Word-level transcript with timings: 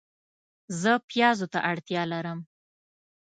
زه 0.81 0.91
پیازو 1.09 1.47
ته 1.53 1.59
اړتیا 1.71 2.03
لرم 2.11 2.39